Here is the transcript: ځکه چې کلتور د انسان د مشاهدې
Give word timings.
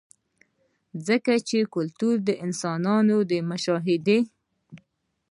ځکه 1.07 1.33
چې 1.47 1.57
کلتور 1.75 2.15
د 2.27 2.29
انسان 2.45 2.85
د 3.29 3.31
مشاهدې 3.49 4.19